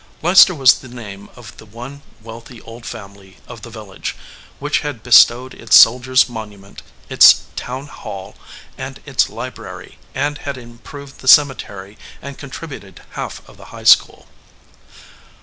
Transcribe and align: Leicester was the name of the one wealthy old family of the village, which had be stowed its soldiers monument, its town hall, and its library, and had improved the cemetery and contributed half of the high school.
Leicester 0.23 0.55
was 0.55 0.79
the 0.79 0.87
name 0.87 1.29
of 1.35 1.55
the 1.57 1.65
one 1.67 2.01
wealthy 2.23 2.59
old 2.63 2.87
family 2.87 3.37
of 3.47 3.61
the 3.61 3.69
village, 3.69 4.15
which 4.57 4.79
had 4.79 5.03
be 5.03 5.11
stowed 5.11 5.53
its 5.53 5.75
soldiers 5.75 6.27
monument, 6.27 6.81
its 7.07 7.43
town 7.55 7.85
hall, 7.85 8.35
and 8.79 8.99
its 9.05 9.29
library, 9.29 9.99
and 10.15 10.39
had 10.39 10.57
improved 10.57 11.19
the 11.19 11.27
cemetery 11.27 11.99
and 12.19 12.39
contributed 12.39 13.03
half 13.11 13.47
of 13.47 13.57
the 13.57 13.65
high 13.65 13.83
school. 13.85 14.27